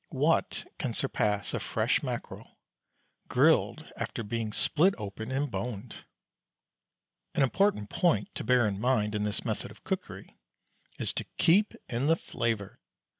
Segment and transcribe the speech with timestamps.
[0.09, 2.57] What can surpass a fresh mackerel,
[3.27, 6.05] grilled after being split open and boned?
[7.35, 10.39] An important point to bear in mind in this method of cookery
[10.97, 12.79] is, to keep in the flavour.